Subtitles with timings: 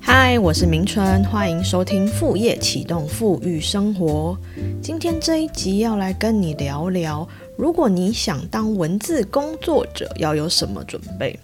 [0.00, 4.36] 嗨，我是明春，欢迎收听副业启动富裕生活。
[4.82, 11.38] 今天这一集要来跟你聊聊，如果你想当文字工作者，要有什么准备？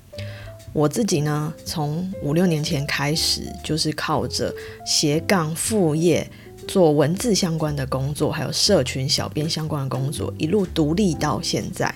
[0.72, 4.54] 我自己呢，从五六年前开始，就是靠着
[4.84, 6.28] 斜杠副业。
[6.66, 11.92] 做文字相关的工作，还有社群小编相关的工作，一路独立到现在。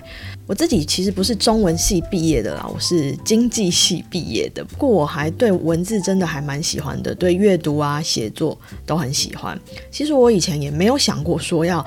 [0.47, 4.63] 我自己其实不是中文系毕业的啦，我是经济系毕业的。
[4.65, 9.59] 不过我还对文字真的还蛮喜欢的，对阅读啊、写作都很喜欢。
[9.89, 11.85] 其实我以前也没有想过说要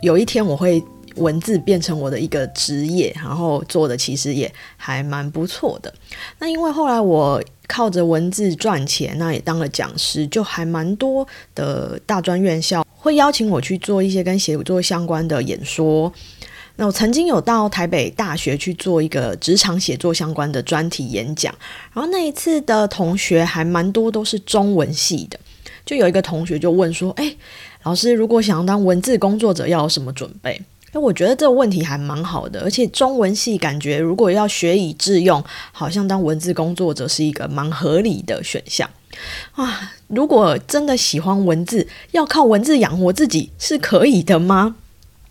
[0.00, 0.82] 有一天我会
[1.16, 5.92] 文字变成我的一个职业，然后做的其实也还蛮不错的。
[6.38, 7.42] 那因为后来我。
[7.66, 16.12] 靠着文字赚钱，那也当了讲师，就还蛮多的大专院校会邀请我去做一些跟写作相关的演说。
[16.76, 21.54] 那我曾经有到台北大学去做一个职场写作相关的专题演讲，
[21.94, 25.40] 然后那一次的同学还蛮多都是中文系的，
[25.86, 27.34] 就有一个同学就问说：“哎，
[27.84, 30.60] 老师，如果想要当文字工作者，要有什么准备？”
[30.94, 35.42] 那我觉得这个问题还蛮好的，而且中文系感觉如果要学以致用，
[35.72, 38.88] 好像当文字工作者是一个蛮合理的选项
[39.52, 39.92] 啊。
[40.06, 44.76] 如果真的喜欢文字，要靠文字养活自己是可以的吗？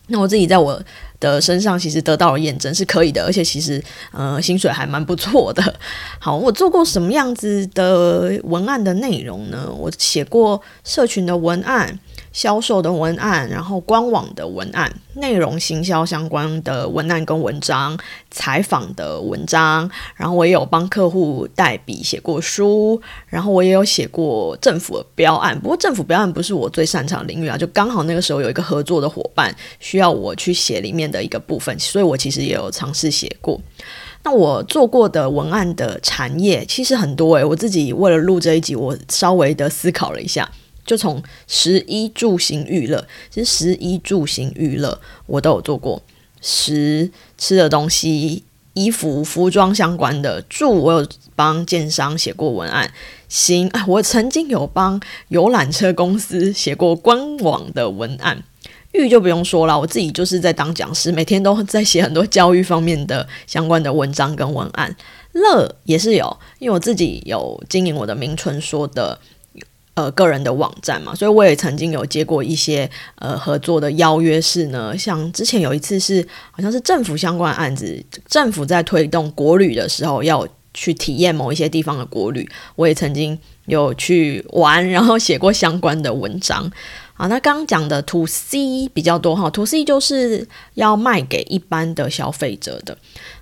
[0.08, 0.84] 那我自己在我
[1.22, 5.74] 的身上其实得到了验证，是可以的，而且其实呃薪水还蛮不错的。
[6.20, 9.72] 好，我做过什么样子的文案的内容呢？
[9.72, 11.98] 我写过社群的文案。
[12.34, 17.98] 销售的文案，然后官网的文案，内容行销相关的文案跟文章，
[18.32, 25.58] 采访的文章，然后我也有帮客户代笔写过书，然后我也有写过政府的标案。
[25.58, 33.62] 不过政府标案不是我最擅长的领域啊，就刚好那个时候有一个合作的伙伴需要我去写里面的一个部分，所以我其实也有尝试写过。
[34.24, 40.50] 那我做过的文案的产业其实很多诶，我自己为了录这一集，我稍微的思考了一下。
[40.86, 46.02] 就从食衣住行娱乐，其实食衣住行娱乐我都有做过。
[46.42, 51.08] 食吃的东西、衣服、服装相关的；住我有
[51.38, 52.92] 帮建商写过文案。
[53.30, 55.00] 行啊，我曾经有帮
[55.30, 58.44] 游览车公司写过官网的文案。
[58.92, 64.94] 育就不用说了，我自己就是在当讲师，每天都在写很多教育方面的相关的文章跟文案。
[65.32, 69.18] 乐也是有，因为我自己有经营我的名纯说的。
[69.96, 72.90] 呃，个人的网站嘛，所以我也曾经有接过一些
[73.20, 83.38] 呃合作的邀约，是呢，像之前有一次是好像是政府相关案子，政府在推动国旅的时候要去体验某一些地方的国旅，我也曾经
[83.68, 86.72] 有去玩，然后写过相关的文章。
[87.24, 92.98] 好，那刚刚讲的 To C 比较多哈，To C 就是要卖给一般的消费者的。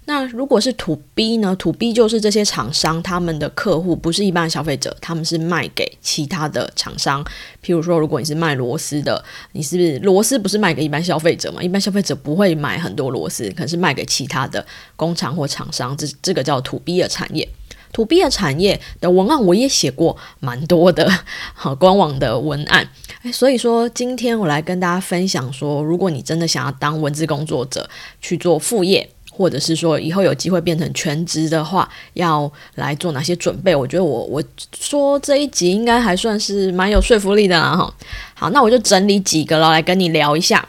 [0.05, 7.23] 那如果是 To B 呢？To B 就是这些厂商他们的客户不是一般消费者，他们是卖给其他的厂商。
[7.65, 11.63] 譬如说，如果你是卖螺丝的，你是不是螺丝不是卖给一般消费者嘛？
[11.63, 14.63] 一般消费者不会买很多螺丝，可能是卖给其他的
[14.95, 15.97] 工厂或厂商。
[15.97, 17.49] 这这个叫 To B 的产业。
[17.93, 21.09] To B 的产业的文案我也写过蛮多的，
[21.53, 22.89] 好官网的文案。
[23.23, 27.89] 哎，所以说今天我来跟大家分享说，如果你真的想要当文字工作者
[28.21, 29.09] 去做副业。
[29.33, 33.73] 或者是说以后有机会变成全职的话，要来做哪些准备？
[33.73, 34.43] 我觉得我我
[34.77, 37.91] 说这一集应该还算是蛮有说服力的啦哈。
[38.35, 40.67] 好，那我就整理几个了来跟你聊一下。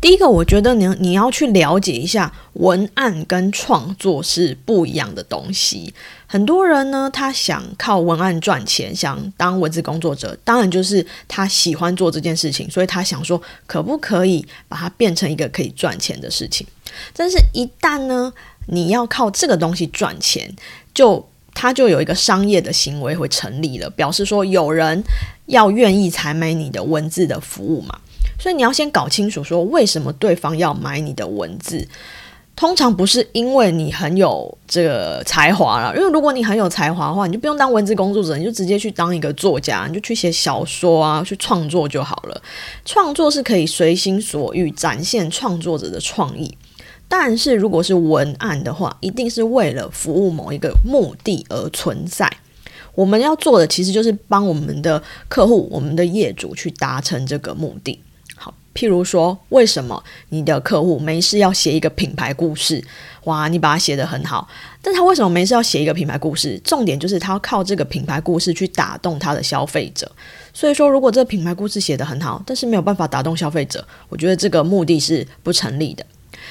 [0.00, 5.92] 第一个，我觉得你你要去了解一下文案跟创作是不一样的东西。
[6.26, 16.66] 很多人呢，他想靠文案赚钱，想当文字工作者，当然就是他喜欢做这件事情，所以他想说，可不可以把它变成一个可以赚钱的事情？
[17.14, 18.32] 但是，一旦呢，
[18.66, 20.54] 你要靠这个东西赚钱，
[20.92, 25.02] 就他就有一个商业的行为会成立了，表示说有人
[25.46, 27.98] 要愿意采买你的文字的服务嘛。
[28.38, 31.86] 所以你要先搞清楚，说为什么对方要买你的文字。
[32.54, 42.42] 通常不是因为你很有这个才华了，因为如果你很有才华的话，你就不用当文字工作者，你就直接去当一个作家，你就去写小说啊，去创作就好了。
[42.82, 46.56] 创作是可以随心所欲展现创作者的创意，
[47.06, 52.26] 但是如果是文案的话，一定是为了服务某一个目的而存在。
[52.94, 58.00] 我们要做的其实就是帮我们的客户、我们的业主去达成这个目的。
[58.76, 62.84] 譬如说，为什么你的客户没事要写一个品牌故事？
[63.24, 64.46] 哇，你把它写得很好，
[64.82, 66.60] 但他为什么没事要写一个品牌故事？
[66.62, 70.08] 重点就是他要靠这个品牌故事去打动他的消费者。
[70.52, 76.04] 所以说，如果这个品牌故事写得很好，但是没有办法打动消费者，我觉得这个目的是不成立的。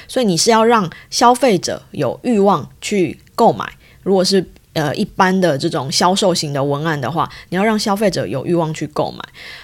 [0.08, 3.72] 所以你是要让消费者有欲望去购买。
[4.02, 4.44] 如果是
[4.76, 9.18] 呃一般的这种销售型的文案的话，你要让消费者有欲望去购买。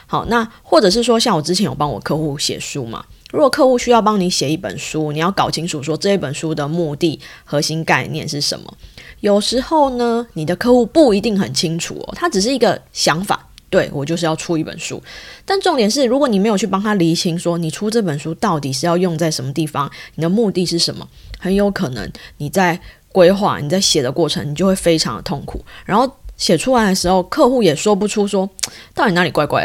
[0.07, 8.75] 好，那或者是说，像我之前有帮我客户写书嘛，如果客户需要帮你写一本书，你要搞清楚说这一本书的目的、核心概念是什么。
[9.21, 13.49] 有时候呢，你的客户不一定很清楚哦，他只是一个想法。
[13.71, 15.03] 对我就是要出一本书，
[15.47, 22.07] 但重点是，如果你没有去帮他厘清，说你出这本书到底是要用在什么地方，你的目的是什么，很有可能
[22.37, 22.79] 你在
[23.13, 25.65] 规划、你在写的过程，你就会非常的痛苦。
[25.85, 28.49] 然后写出来的时候，客户也说不出说
[28.95, 29.65] 到底哪里怪怪，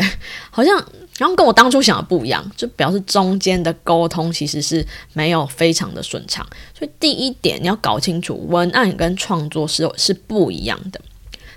[0.51, 0.75] 好像
[1.17, 6.45] 然后跟我当初想的不一样，就表示中间的沟通其实是没有非常的顺畅。
[6.77, 11.01] 所以第一点，你要搞清楚文案跟创作是是不一样的。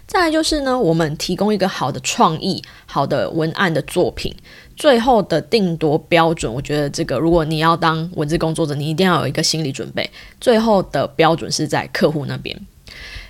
[0.07, 4.35] 再来就是呢，我们提供一个好的创意、好的文案的作品，
[4.81, 10.09] 最后的定夺标准，我觉得这个如果你要当文字工作者，你一定要有一个心理准备，
[10.41, 12.59] 最后的标准是在客户那边，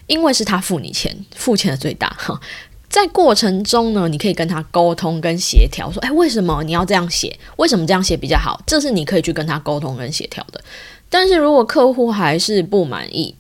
[0.07, 2.41] 因为是他付你钱，付钱的最大哈。
[2.89, 7.37] 在过程中呢，你可以跟他沟通跟协调，说，哎，为什么你要这样写？
[7.57, 8.63] 为什么这样写比较好？
[8.65, 10.63] 这是你可以去跟他沟通跟协调的。
[11.09, 13.35] 但是如果客户还是不满意，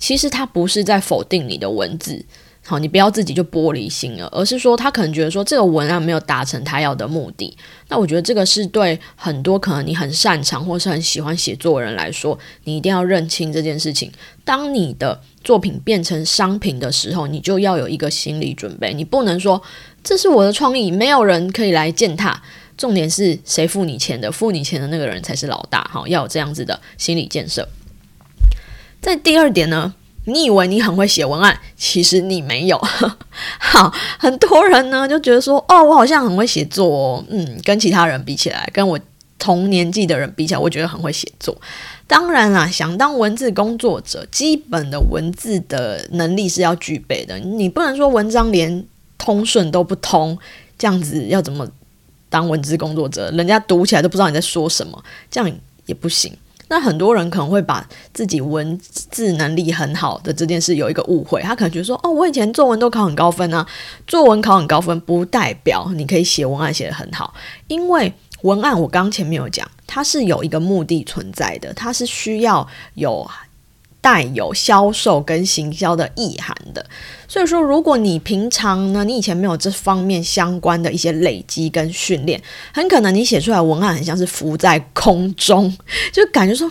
[0.00, 2.24] 其实他不是在否定你的文字。
[2.64, 7.56] 好，你不要自己就玻璃心了，而是说他可能觉得说这个文案没有达成他要的目的。
[7.88, 14.12] 那我觉得这个是对很多可能你很擅长或是很喜欢写作的人来说，你一定要认清这件事情。
[14.44, 19.60] 当你的作品变成商品的时候，你就要有一个心理准备，你不能说
[20.04, 22.40] 这是我的创意，没有人可以来践踏。
[22.78, 24.30] 重点是谁付你钱的？
[24.30, 25.82] 付你钱的那个人才是老大。
[25.92, 27.68] 好，要有这样子的心理建设。
[29.00, 29.94] 在第二点呢？
[30.24, 32.78] 你以为你很会写文案，其实你没有。
[33.58, 38.98] 好，很多人呢就觉得说，哦，我好像很会写作哦，嗯，跟其他人比起来，跟我
[39.38, 41.56] 同年纪的人比起来，我觉得很会写作。
[42.06, 47.38] 当然啦，想当文字工作者，基本的文字的能力是要具备的。
[47.38, 48.84] 你不能说文章连
[49.18, 50.38] 通顺都不通，
[50.78, 51.66] 这样子要怎么
[52.28, 53.30] 当文字工作者？
[53.30, 55.50] 人家读起来都不知道你在说什么，这样
[55.86, 56.36] 也不行。
[56.72, 63.66] 那很多人可能会把自己文字能力很好的这件事有一个误会，他可能觉得说：“哦，我以前作文都考很高分啊，
[64.06, 67.34] 作文考很高分不代表你可以写文案写得很好，
[67.68, 68.10] 因为
[68.40, 73.30] 文案我刚前面有讲，它是有一个目的存在的，它是需要有。”
[74.02, 76.84] 带有销售跟行销的意涵的，
[77.28, 82.42] 所以说，如果你平常呢，你以前没有这方面相关的一些累积跟训练，
[82.74, 85.74] 很可能你写出来文案很像是浮在空中，
[86.12, 86.68] 就感觉说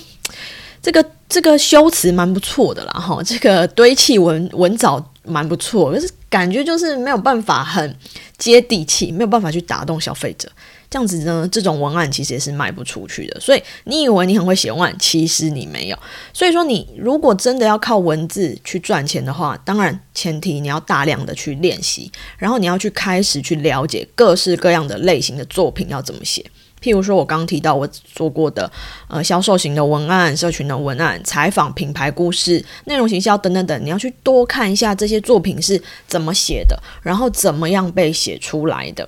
[0.82, 7.96] 这个这个修辞蛮不错的啦，哈，这个堆砌文文藻蛮不错，可是感觉就是没有办法很
[8.38, 10.50] 接地气，没有办法去打动消费者。
[10.92, 13.40] 这样子呢，这种文案其实也是卖不出去的。
[13.40, 15.98] 所以你以为你很会写文案，其实你没有。
[16.34, 26.46] 所以说，你如果真的要靠文字去赚钱的话，当然前提你要大量的去练习，然后你要去开始去了解各式各样的类型的作品要怎么写。
[26.82, 28.70] 譬如说，我刚提到我做过的
[29.08, 39.08] 呃销售型的文案、社群的文案、采访、品牌故事、内容行销等等等，你要去多看一下这些作品是怎么写的，然后怎么样被写出来的。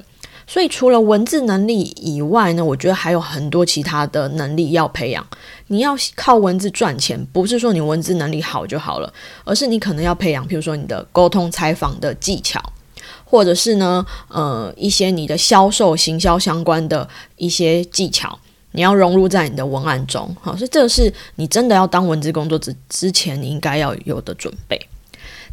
[0.53, 5.25] 所以，除了文字能力以外呢，我觉得还有很多其他的能力要培养。
[5.65, 9.11] 你要靠文字赚钱，不是说你文字能力好就好了，
[9.45, 12.61] 而是你可能要培养，譬如说你的沟通、采访的技巧，
[13.25, 18.37] 或者是呢，呃，一些你的销售、行销相关的一些技巧，
[18.73, 20.37] 你要融入在你的文案中。
[20.39, 24.79] 好，所以这个是你真的要当文字工作者之前，你应该要有的准备。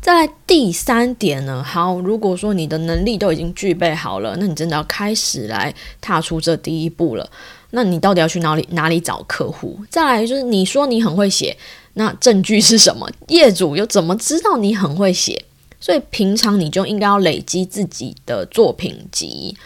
[0.00, 7.30] 再来第三点呢，好，如果说你的能力都已经具备好了，那你真的要开始来踏出这第一步了。
[7.72, 9.78] 那你到底要去哪里哪里找客户？
[9.90, 11.56] 再来就是你说你很会写，
[11.94, 13.08] 那证据是什么？
[13.28, 15.44] 业主又怎么知道你很会写？
[15.78, 19.56] 所以平常你就应该要累积自己的作品集。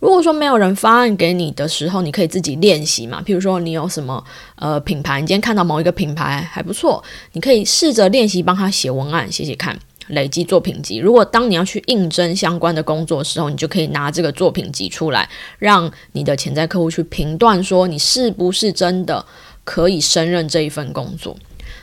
[0.00, 3.20] 如果说没有人发案给你的时候，你可以自己练习嘛。
[3.26, 4.22] 譬如说，你有什么
[4.54, 7.02] 呃品牌，你今天看到某一个品牌还不错，
[7.32, 9.76] 你可以试着练习帮他写文案，写写看，
[10.06, 10.98] 累积作品集。
[10.98, 15.28] 如果当你要去应征相关的工作的时候，你就可以拿这个作品集出来，
[15.58, 19.24] 让你的潜在客户去评断说你是不是真的
[19.64, 21.36] 可以胜任这一份工作。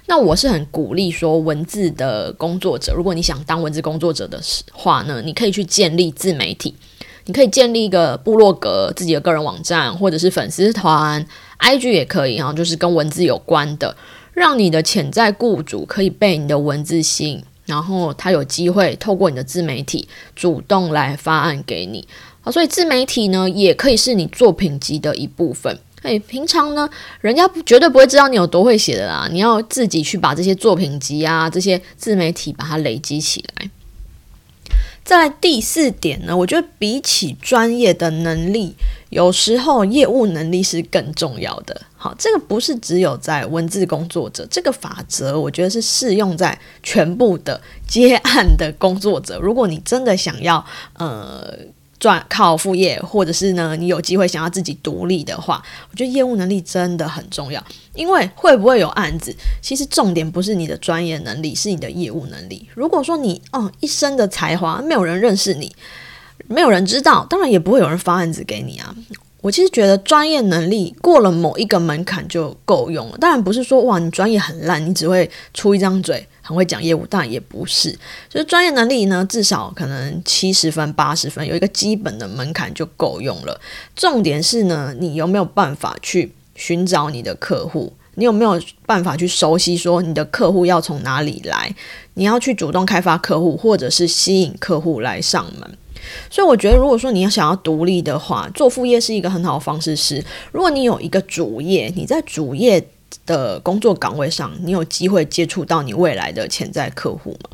[0.07, 4.39] 那我是很鼓励说，文字的工作者，如果你想当文字工作者的
[4.71, 6.73] 话呢，你可以去建立自媒体。
[7.25, 11.25] 你可以建立一个部落格、自己的个人网站，或者是粉丝团、
[11.59, 13.95] IG 也可以，然后就是跟文字有关的，
[14.33, 22.07] 让你的潜在雇主可以被你的文字吸引，然后他有机会透过你的自媒体主动来发案给你。
[22.41, 25.79] 好，所以自媒体呢，也可以是你作品集的一部分。
[26.03, 26.87] 哎，平常呢，
[27.21, 29.27] 人家绝对不会知道你有多会写的啦。
[29.31, 33.67] 你要自己去把这些作品集啊，这些自媒体把它累积起来。
[35.05, 38.75] 在第四点呢，我觉得比起专业的能力，
[39.11, 41.79] 有时候业务能力是更重要的。
[41.95, 49.39] 好，这个不是只有在文字工作者，这个法则我觉得是适用在全部的接案的工作者。
[49.39, 51.55] 如果你真的想要，呃。
[52.05, 55.59] 赚靠副业，或者是呢，你有机会想要自己独立的话，
[55.89, 57.59] 我觉得业务能力真的很重要。
[57.95, 62.69] 因为会不会有案子，其实重点不是你的专业能力，是你的业务能力。
[62.75, 65.75] 如果说你哦一身的才华，没有人认识你，
[66.47, 68.93] 没有人知道，当然也不会有人发案子给你啊。
[69.45, 73.17] 我其实觉得专业能力过了某一个门槛就够用了。
[73.19, 77.91] 当然不是说哇，你专业很烂，你只会出一张嘴，很会讲业务，当然也不是。
[78.27, 83.61] 就是专业能力呢，至少可能七十分、八十分，有一个基本的门槛就够用了。
[83.95, 87.93] 重点是呢，你有没有办法去寻找你的客户？
[88.15, 91.71] 你有没有办法去熟悉说你的客户要从哪里来？
[92.15, 95.77] 你要去主动开发客户，或者是吸引客户来上门？
[96.29, 99.95] 所以我觉得，如果说你要想要独立的话，做副业是一个很好的方式。
[99.95, 102.85] 是，如果你有一个主业，你在主业
[103.25, 107.49] 的工作岗位上，你有机会接触到你未来的潜在客户吗？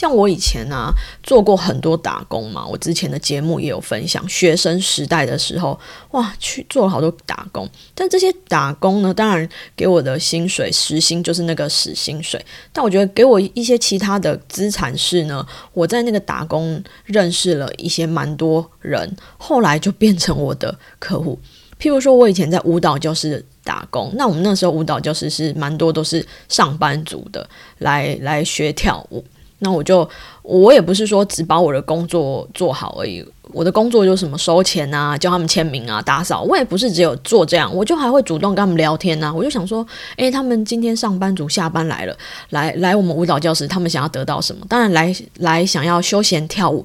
[0.00, 0.90] 像我以前呢
[1.22, 5.78] 做过很多打工嘛，我之前的节目也有分享，学生时代的时候，
[6.12, 7.68] 哇，去做了好多打工。
[7.94, 12.42] 但这些打工呢，当然给我的薪水时薪就是那个死薪水。
[12.72, 21.38] 但我觉得给我一些其他的资产是呢，我在那个打工认识了一些蛮多人，后来就变成我的客户。
[21.78, 29.22] 譬如说，我以前在舞蹈教室打工，那我们那时候舞蹈教室是蛮多都是上班族的，来来学跳舞。
[29.60, 30.08] 那我就，
[30.42, 39.32] 我也不是说只把我的工作做好而已，我的工作就什么收钱啊，叫他们签名啊，打扫，我也不是只有做这样，我就还会主动跟他们聊天啊。
[39.32, 39.86] 我就想说，
[40.16, 42.16] 诶，他们今天上班族下班来了，
[42.50, 44.64] 来来我们舞蹈教室，他们想要得到什么？
[44.68, 46.84] 当然来来想要休闲跳舞。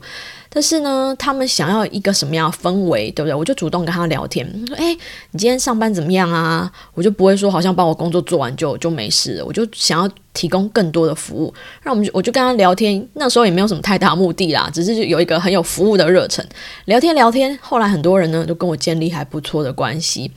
[0.55, 3.35] 但是呢，他们想要一个什么样的氛围，对不对？
[3.35, 4.95] 我就主动跟他聊天，说：“哎，
[5.31, 11.53] 你今天上班怎么样啊？”我就不会说好像把我工作做完就就没事了，我就想要提供更多的服务。
[11.83, 16.47] 那我们我就跟他聊天，那时候也没有什么太大目的啦，只是有一个很有服务的热忱，
[16.85, 17.59] 聊天聊天。
[17.61, 20.31] 后来很多人呢都跟我建立还不错的关系。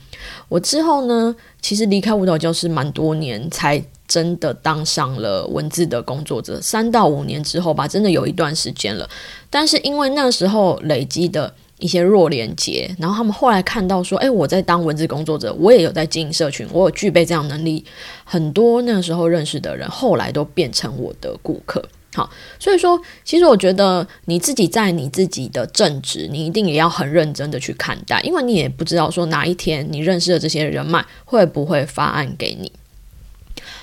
[0.49, 3.81] 我之后呢，其实离开舞蹈教室蛮多年才。
[4.09, 9.07] 真的当上了文字的工作者，三到五年之后吧，真的有一段时间了。
[9.49, 17.83] 但是因为那时候累积的一些弱连接，然后他们后来看到说，哎，我在当文字工作者，我也有在经营社群，我有具备这样能力。
[18.23, 21.83] 很多那时候认识的人，后来都变成我的顾客。
[22.13, 22.29] 好，
[22.59, 32.71] 所以说，其实我觉得你自己在你自己的正职，你一定也要很认真的去看待，因为你也不知道说哪一天你认识的这些人脉会不会发案给你。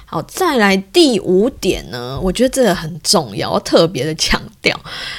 [0.05, 2.21] 好，再来第五点呢？
[2.21, 4.43] 我觉得这个很重要，特别的强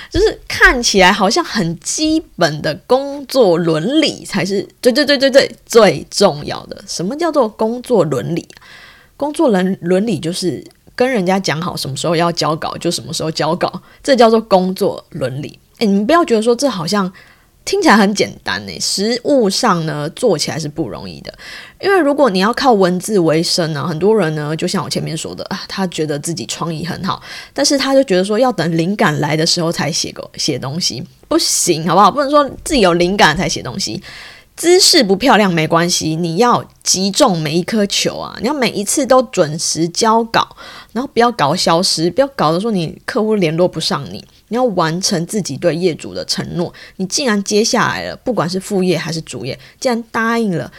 [0.10, 6.84] 就是看起来好像很基本的工作伦理才是对对对对对最重要的。
[6.88, 8.48] 什么叫做工作伦理？
[9.16, 15.60] 工作伦伦理就是跟人家讲好什么时候要交稿就什么时候交稿，这叫做工作伦理。
[15.78, 17.14] 哎，你们不要觉得说这好像。
[17.68, 21.34] 听起来很简单呢，实物上呢做起来是不容易的。
[21.82, 27.22] 因为如果你要靠文字为生呢，很多人呢就像我前面说的啊，他觉得自己创意很好，
[27.54, 32.10] 但是他就觉得说要等灵感来的时候才写个写东西，不行，好不好？
[32.10, 34.02] 不能说自己有灵感才写东西。
[34.58, 38.36] 姿势不漂亮没关系，你要击中每一颗球啊！
[38.42, 40.58] 你要每一次都准时交稿，
[40.94, 44.26] 然后不要搞消失，不要搞得说你客户联络不上你。
[44.50, 46.74] 你要完成自己对业主的承诺。
[46.96, 50.72] 你既然接下来了，不管是副业还是主业，既然答应了，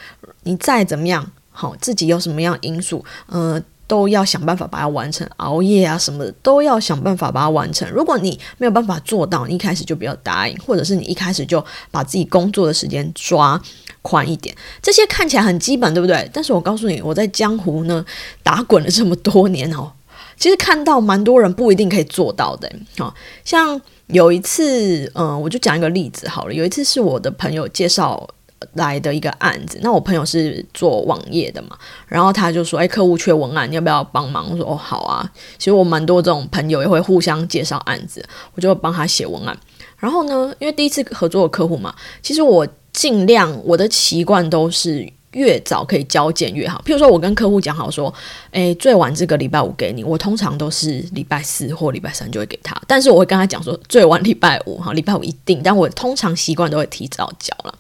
[0.43, 5.29] 你再怎么样好，自己有什么样因素，呃，都要想办法把它完成。
[5.39, 7.91] 熬夜啊什么的，都要想办法把它完成。
[7.91, 13.61] 如果你没有办法做到，你一开始就不要答应，或者是你一开始就把自己工作的时间抓
[14.03, 14.55] 宽一点。
[14.81, 16.31] 这些看起来很基本，对不对？
[16.33, 18.05] 但是我告诉你，我在江湖呢
[18.45, 19.91] 打滚了这么多年哦。
[20.39, 23.13] 其实看到蛮多人不一定可以做到的，好
[23.45, 26.55] 像有一次，嗯，我就讲一个例子好了。
[26.55, 28.29] 有一次是我的朋友介绍
[28.75, 38.25] 来的一个案子，那我朋友是做网页的嘛，然后他就说：“哎，客户缺文案，你要不要帮忙？”我说：“哦，好啊。”其实我蛮多这种朋友也会互相介绍案子，
[38.55, 39.59] 我就帮他写文案。
[39.99, 45.18] 然后呢，因为第一次合作的客户嘛，其实我尽量我的习惯都是。
[45.33, 46.83] 越早可以交件越好。
[46.85, 48.13] 譬如说，我跟客户讲好说，
[48.53, 52.81] 诶，最晚这个礼拜五给你，我通常都是礼拜四或礼拜三就会给他。
[52.87, 55.61] 但是我会跟他讲说，最晚礼拜五哈，礼拜五一定。
[55.63, 57.75] 但我通常习惯都会提早交了。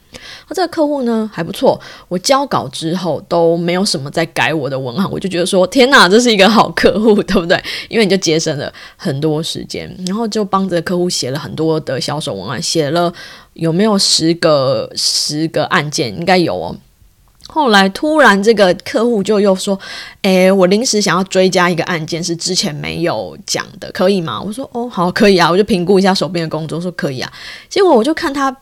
[0.48, 7.62] 那这个客户呢还不错，我交稿之后都没有什么在改我的文案，我就觉得说，天哪，这是一个好客户，对不对？
[7.88, 13.12] 因为你就节省了很多时间，然后就帮着客户写了很多的销售文案，写了
[13.54, 16.76] 有没有十个十个案件，应该有哦。
[17.50, 19.76] 后来突然这个客户就又说
[20.22, 27.32] ：“诶，我临时想要追加一个案件，是之前没有讲的，可以吗？”我说：“哦，好，可以啊。”我就评估一下手边的工作，说可以啊。
[27.68, 28.54] 结果我就看他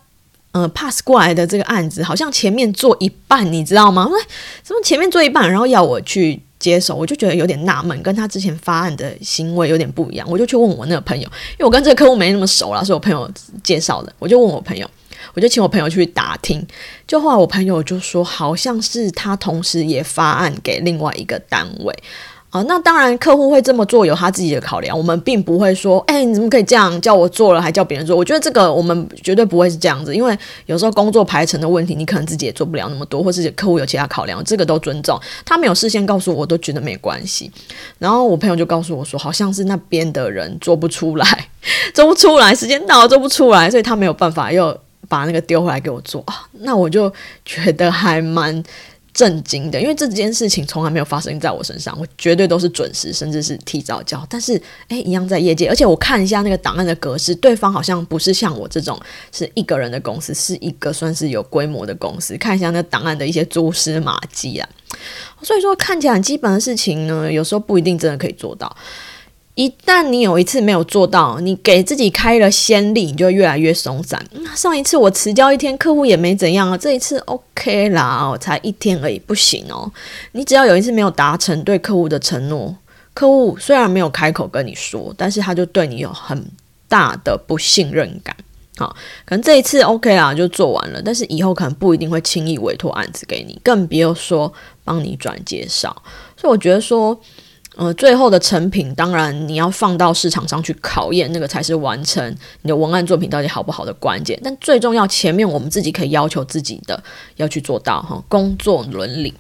[0.52, 4.04] 呃 pass 过来的这个案子，好像前面做一半，你知道吗？
[4.06, 4.16] 说
[4.62, 10.26] 怎么前面做一半，然后要我去接手，我就觉得有点纳闷，跟他之前发案的行为有点不一样。
[10.30, 13.28] 我就去问我那个朋友，因为我跟这个客户没那么熟啦，是我朋友
[13.64, 14.88] 介绍的，我就问我朋友。
[15.34, 16.64] 我就请我朋友去打听，
[17.06, 21.94] 就后来我朋友就说，好像是他同时也发案给另外一个单位
[22.50, 22.60] 啊。
[22.62, 28.16] 那当然，客户会这么做有他自己的考量，我们并不会说，哎，你怎么可以这样叫我做了还叫别人做？
[28.16, 30.36] 我觉得这个我们绝对不会是这样子，因为
[30.66, 35.16] 有时候工作排程的问题，你可能自己也做不了那么多，或是客户有其他考量，这个都尊重。
[35.44, 37.48] 他没有事先告诉我，都觉得没关系。
[38.00, 41.48] 然后我朋友就告诉我说，好像是那边的人做不出来，
[41.94, 44.76] 做不出来，时间到了做不出来，所以他没有办法又。
[45.08, 47.12] 把那个丢回来给我做啊，那我就
[47.44, 48.62] 觉得还蛮
[49.12, 54.22] 震惊的，因为这件事情从来没有发生在我身上，我绝对都是准时，甚至是提早交。
[54.28, 59.00] 但是，诶，一样在业界，而且我看一下那个档案的格式，对方好像不是像我这种
[59.32, 62.36] 是一个人的公司，是一个算是有规模的公司。
[62.36, 64.68] 看一下那档案的一些蛛丝马迹啊，
[65.40, 68.76] 所以说看起来很基本的事情呢，有时候不一定真的可以做到。
[69.56, 74.22] 一旦你有一次没有做到，你给自己开了先例，你就越来越松散。
[74.32, 79.90] 那上一次我迟交一天，客户也没怎样啊，这一次 OK 啦，我才一天而已，不行哦。
[80.32, 82.76] 你只要有一次没有达成对客户的承诺，
[83.14, 86.44] 客户虽然没有开口跟你说，但是他就对你有很
[86.86, 88.36] 大的不信任感。
[88.76, 88.94] 好，
[89.24, 94.52] 可能这一次 OK 啦，就做完了，但是以后可能不一定会轻易委托案子给你，更别说
[94.84, 96.02] 帮你转介绍。
[96.36, 97.18] 所以我觉得说。
[97.76, 104.40] 呃，最后的成品当然你要放到市场上去考验，那个才是完成你的文案作品到底好不好的关键。
[104.42, 107.02] 但最重要，前面我们自己可以要求自己的
[107.36, 109.34] 要去做到哈，工作伦理。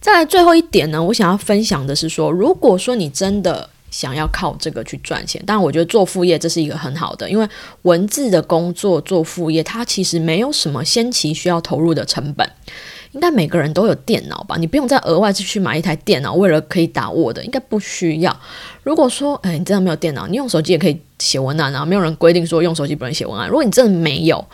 [0.00, 7.48] 再来最后一点呢，我想要分享的是说，如果说你真的想要靠这个去赚钱，当然我觉得做副业这是一个很好的，因为
[7.82, 12.48] 文字的工作做副业，它其实没有什么先期需要投入的成本。
[13.14, 14.56] 应该每个人都有电脑吧？
[14.58, 18.40] 你不用再额外去买一台电脑，为了可以打 Word，应该不需要。
[18.82, 21.86] 如果说，哎，你真的没有电脑，你用手机也可以写文案啊。
[21.86, 23.48] 没有人规定说用手机不能写文案。
[23.48, 24.44] 如果你真的没有，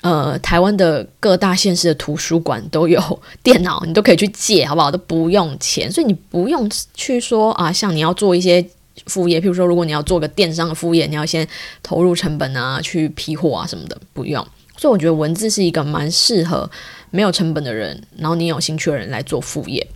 [0.00, 4.90] 呃，台湾的各大县市的图书馆都有电脑，你都可以去借，好不好？
[4.90, 8.64] 都不用钱，所以你不用去说啊，像你要做一些
[9.06, 11.46] 副业，譬如说，如果你要做个电商的副业，你要先
[11.82, 14.44] 投入成本啊，去批货啊什么的，不用。
[14.82, 16.68] 所以我觉得文字是一个蛮适合。
[17.14, 19.86] 没有成本的人，然后你有兴趣的人来做副业。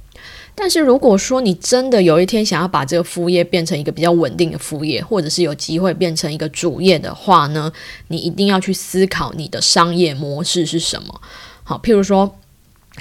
[0.55, 7.73] 但是如果说你真的有一天想要把这个副业变成一个比较稳定的副业，或者是有机会变成一个主业的话呢，
[8.09, 11.21] 你一定要去思考你的商业模式是什么。
[11.65, 12.37] 好，譬如说，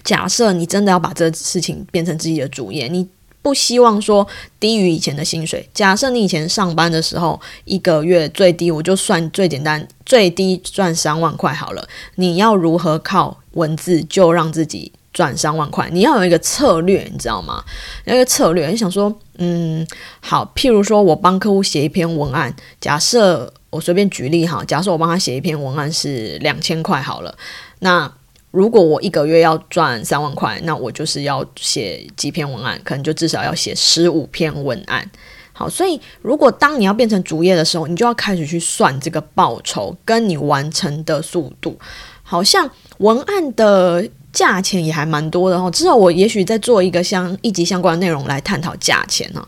[0.06, 3.06] 假设你真的要把这事情变成自己的主业，你
[3.46, 4.28] 不希望说
[4.60, 5.70] 低于以前的薪水。
[5.72, 11.88] 假设你以前上班的时候一个月最低，我就算最简单，最低赚三万块好了。
[12.16, 13.38] 你要如何靠？
[13.52, 17.64] 文字就让自己赚三万块，你要有一个策略，你知道吗？
[18.06, 19.86] 有一个策略，你想说，嗯，
[20.20, 27.38] 好，譬如说我帮客户写一篇文案，假设我随便举例哈，假设我帮他写一篇文案是两千块好了，
[27.80, 28.12] 那
[28.56, 35.06] 如果我一个月要赚三万块，那我就是要写几篇文案，可能就至少要写十五篇文案。
[35.52, 41.78] 好，所以如果当你要变成主业的时候，你就要开始去算这个报酬跟你完成的速度，
[42.24, 42.70] 好像。
[43.00, 49.46] 文案的价钱也还蛮多的哈，之后我也许再做一个相一级相关的内容来探讨价钱哈。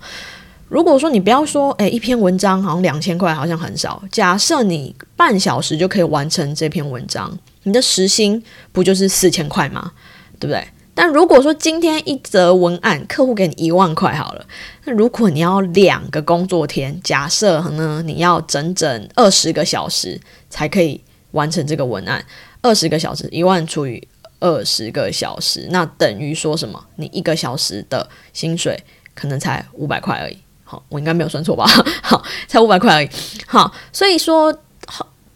[0.68, 4.04] 如果说你不要说，诶，一篇文章好像两千块，好像很少。
[4.12, 7.32] 假设你半小时就可以完成这篇文章，
[7.68, 9.92] 你的时薪不就是四千块吗？
[10.40, 10.66] 对不对？
[10.96, 14.46] 但如果说今天一则文案客户给你一万块好了，
[14.86, 21.00] 那如果你要两个工作天，假设呢你要整整二十个小时才可以
[21.32, 22.26] 完成这个文案。
[22.62, 24.08] 二十个小时，一万除以
[24.40, 26.84] 二十个小时，那等于说什么？
[26.96, 28.82] 你一个小时的薪水
[29.14, 30.38] 可能才五百块而已。
[30.64, 31.66] 好，我应该没有算错吧？
[32.02, 33.10] 好，才五百块而已。
[33.46, 34.54] 好，所以说，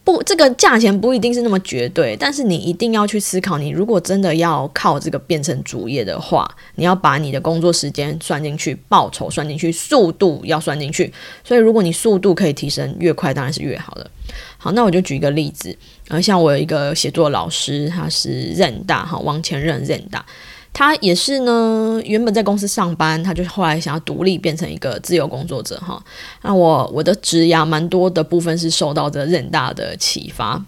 [0.03, 11.13] 不，这个价钱不一定是那么绝对，但是你一定要去思考，你如果真的要靠这个变成主业的话，你要把你的工作时间算进去，报酬算进去，速度要算进去。
[11.43, 14.09] 所以，如果你速度可以提升越快，当然是越好的。
[14.57, 20.25] 好，那我就举一个例子，呃，像我有一个写作老师，他是任大哈，王前任任大。
[20.73, 26.01] 他也是呢，原本在公司上班，他就后来想要独立，变成一个自由工作者哈。
[26.41, 30.63] 那我我的职涯蛮多的部分是受到这任大的启发。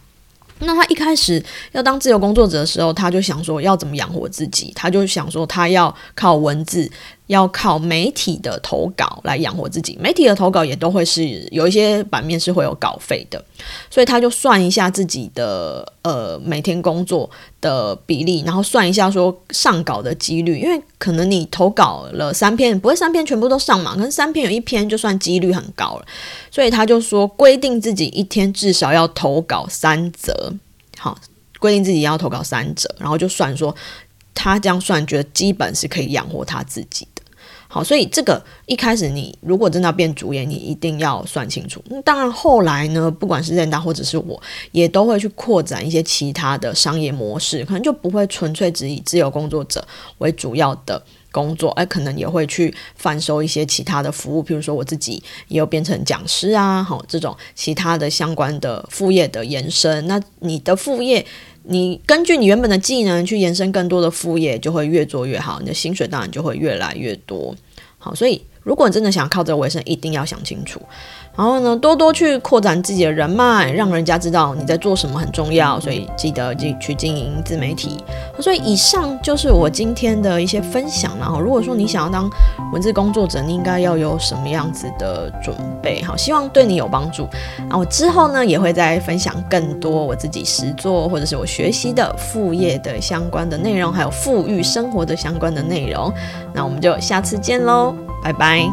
[0.60, 6.90] 那他一开始要当自由工作者的时候，他就想说要怎么养活自己，他就想说他要靠文字。
[7.34, 13.44] 要靠媒体的投稿来养活自己，媒体的投稿也都会是有一些版面是会有稿费的，
[13.90, 26.06] 所以他就算一下自己的呃每天工作的比例，然后算一下说上稿的几率，因为可能你投稿了三篇，不会三篇全部都上嘛，可能三篇有一篇就算几率很高了，
[26.52, 30.54] 所以他就说规定自己一天至少要投稿三则，
[30.98, 31.18] 好，
[31.60, 33.76] 规定自己要投稿三则，然后就算说
[34.36, 37.08] 他这样算，觉得基本是可以养活他自己。
[37.74, 41.84] 好，所以这个一开始你如果真的要变主演，你一定要算清楚。
[42.06, 44.40] 当然后来呢，不管是任达或者是我，
[44.72, 49.84] 也都会去扩展一些其他的商业模式，可能就不会纯粹只以自由工作者
[50.20, 55.14] 为主要的工作，哎，可能也会去贩售一些其他的服务，譬如说我自己
[55.48, 60.06] 也有变成讲师啊，好，这种其他的相关的副业的延伸。
[60.06, 61.26] 那你的副业，
[61.66, 67.56] 你根据你原本的技能去延伸更多的副业，就会越做越好，你的薪水当然就会越来越多。
[67.98, 70.82] 好，所以如果你真的想靠这个为生，一定要想清楚。
[71.36, 75.80] 然后呢，多多去扩展自己的人脉，让人家知道你在做什么很重要。
[75.80, 77.98] 所以记得去去经营自媒体。
[78.40, 81.18] 所以以上就是我今天的一些分享。
[81.20, 82.30] 然后如果说你想要当
[82.72, 86.04] 文字工作者，你应该要有什么样子的准备？
[86.04, 87.28] 好，希望对你有帮助。
[87.58, 96.14] 然后之后呢，也会再分享更多我自己实做或者是我学习的副业的相关的内容，还有富裕生活的相关的内容。
[96.54, 98.72] 那我们就下次见喽，拜拜。